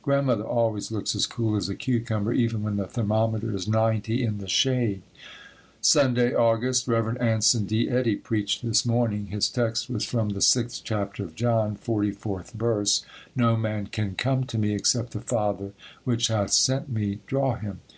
[0.00, 4.38] Grandmother always looks as cool as a cucumber even when the thermometer is 90 in
[4.38, 5.02] the shade.
[5.82, 6.88] Sunday, August.
[6.88, 7.18] Rev.
[7.18, 7.90] Anson D.
[7.90, 9.26] Eddy preached this morning.
[9.26, 13.04] His text was from the sixth chapter of John, 44th verse.
[13.36, 15.72] "No man can come to me, except the Father
[16.04, 17.80] which hath sent me, draw him."